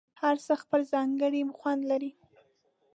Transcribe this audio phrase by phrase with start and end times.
[0.21, 2.11] هر څه خپل ځانګړی خوند لري.